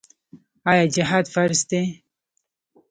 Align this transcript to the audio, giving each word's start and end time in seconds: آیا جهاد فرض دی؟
آیا 0.69 0.85
جهاد 0.95 1.25
فرض 1.33 1.59
دی؟ 1.69 1.83